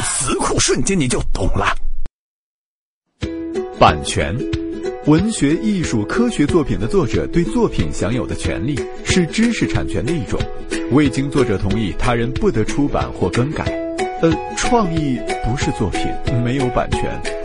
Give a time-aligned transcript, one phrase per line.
[0.00, 1.74] 词库瞬间你就懂了。
[3.78, 4.34] 版权。
[5.06, 10.40] 文学艺术科学作品的作者对作品享有的权利是知识产权的一种。
[10.92, 13.64] 未经作者同意他人不得出版或更改。
[14.22, 16.00] 呃创意不是作品
[16.42, 17.44] 没有版权。